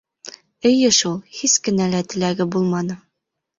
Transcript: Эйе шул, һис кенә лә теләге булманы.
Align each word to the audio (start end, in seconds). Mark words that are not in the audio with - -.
Эйе 0.69 0.89
шул, 1.01 1.19
һис 1.41 1.55
кенә 1.69 1.89
лә 1.93 2.01
теләге 2.15 2.51
булманы. 2.57 3.01